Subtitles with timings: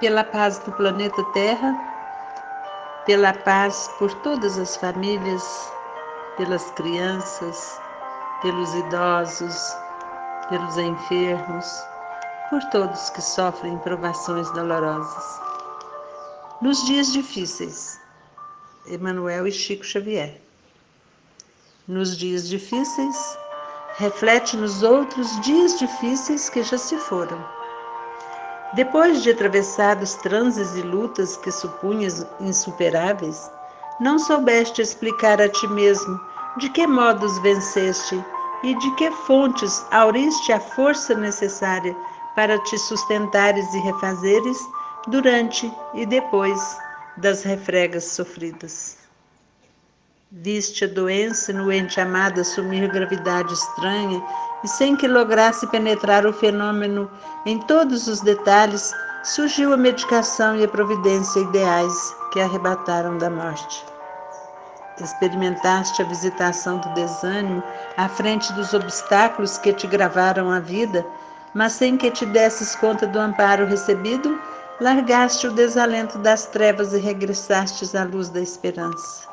[0.00, 1.78] pela paz do planeta Terra,
[3.04, 5.70] pela paz por todas as famílias,
[6.38, 7.78] pelas crianças,
[8.40, 9.76] pelos idosos,
[10.48, 11.66] pelos enfermos,
[12.48, 15.40] por todos que sofrem provações dolorosas.
[16.62, 18.00] Nos dias difíceis,
[18.86, 20.40] Emanuel e Chico Xavier.
[21.86, 23.38] Nos dias difíceis,
[23.98, 27.59] reflete nos outros dias difíceis que já se foram.
[28.72, 33.50] Depois de atravessados transes e lutas que supunhas insuperáveis,
[33.98, 36.20] não soubeste explicar a ti mesmo
[36.56, 38.24] de que modos venceste
[38.62, 41.96] e de que fontes auriste a força necessária
[42.36, 44.58] para te sustentares e refazeres
[45.08, 46.60] durante e depois
[47.16, 48.99] das refregas sofridas.
[50.32, 54.22] Viste a doença no ente amado assumir gravidade estranha
[54.62, 57.10] e sem que lograsse penetrar o fenômeno
[57.44, 63.84] em todos os detalhes, surgiu a medicação e a providência ideais que arrebataram da morte.
[65.00, 67.60] Experimentaste a visitação do desânimo
[67.96, 71.04] à frente dos obstáculos que te gravaram a vida,
[71.52, 74.40] mas sem que te desses conta do amparo recebido,
[74.80, 79.29] largaste o desalento das trevas e regressastes à luz da esperança.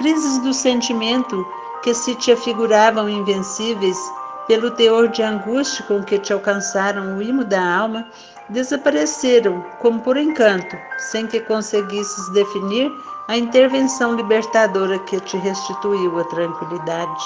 [0.00, 1.46] Crises do sentimento
[1.82, 3.98] que se te afiguravam invencíveis
[4.46, 8.08] pelo teor de angústia com que te alcançaram o imo da alma,
[8.48, 10.74] desapareceram como por encanto,
[11.10, 12.90] sem que conseguisses definir
[13.28, 17.24] a intervenção libertadora que te restituiu a tranquilidade.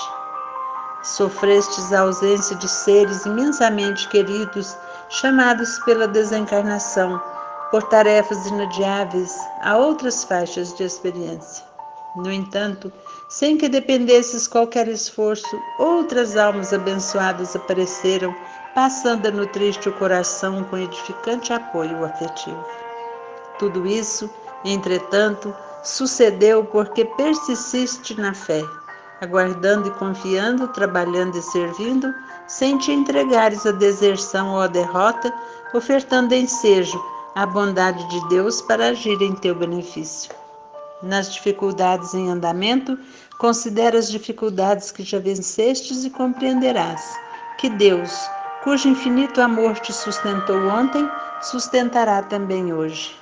[1.05, 4.77] Sofrestes a ausência de seres imensamente queridos,
[5.11, 7.22] chamados pela desencarnação,
[7.70, 11.73] por tarefas inadiáveis a outras faixas de experiência.
[12.16, 12.92] No entanto,
[13.28, 18.32] sem que dependesses qualquer esforço, outras almas abençoadas apareceram,
[18.72, 22.64] passando a nutrir-te o coração com edificante apoio afetivo.
[23.58, 24.30] Tudo isso,
[24.64, 28.62] entretanto, sucedeu porque persististe na fé,
[29.20, 32.14] aguardando e confiando, trabalhando e servindo,
[32.47, 35.34] sem te entregares à deserção ou à derrota,
[35.74, 37.03] ofertando ensejo
[37.34, 40.44] à bondade de Deus para agir em teu benefício.
[41.04, 42.98] Nas dificuldades em andamento,
[43.38, 47.15] considera as dificuldades que já vencestes e compreenderás
[47.59, 48.10] que Deus,
[48.62, 51.06] cujo infinito amor te sustentou ontem,
[51.42, 53.15] sustentará também hoje.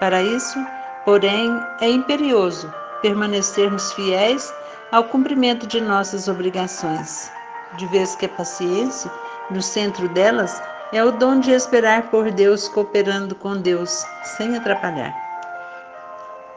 [0.00, 0.58] Para isso,
[1.04, 1.48] porém,
[1.80, 4.52] é imperioso permanecermos fiéis
[4.90, 7.30] ao cumprimento de nossas obrigações,
[7.76, 9.08] de vez que a paciência,
[9.52, 10.60] no centro delas,
[10.92, 14.04] é o dom de esperar por Deus cooperando com Deus,
[14.36, 15.29] sem atrapalhar.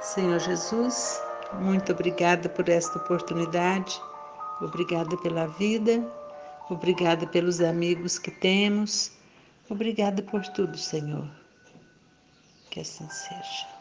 [0.03, 1.21] Senhor Jesus,
[1.61, 4.01] muito obrigada por esta oportunidade,
[4.59, 6.05] obrigada pela vida,
[6.69, 9.13] obrigada pelos amigos que temos,
[9.69, 11.25] obrigada por tudo, Senhor.
[12.69, 13.72] Que assim seja.